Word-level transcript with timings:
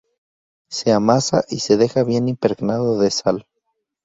Se 0.71 0.91
amasa 0.91 1.45
y 1.47 1.59
se 1.59 1.77
deja 1.77 2.03
bien 2.03 2.27
impregnado 2.27 2.97
de 2.97 3.11
sal. 3.11 3.45